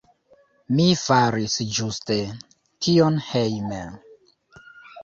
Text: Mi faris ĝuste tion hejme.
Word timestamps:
Mi 0.79 0.87
faris 1.01 1.57
ĝuste 1.75 2.17
tion 2.87 3.21
hejme. 3.31 3.85